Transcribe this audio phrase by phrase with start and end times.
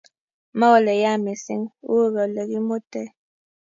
[0.57, 1.63] Ma ole yaa mising,
[1.93, 3.01] uu olegimute.